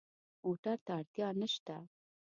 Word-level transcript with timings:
موټر 0.43 0.77
ته 0.85 0.91
اړتیا 0.99 1.27
نه 1.39 1.47
شته. 1.53 1.75